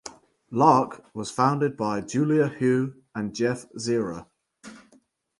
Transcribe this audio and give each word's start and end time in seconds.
Lark 0.49 1.05
was 1.13 1.29
founded 1.29 1.77
by 1.77 2.01
Julia 2.01 2.47
Hu 2.47 2.95
and 3.13 3.35
Jeff 3.35 3.69
Zira. 3.73 4.25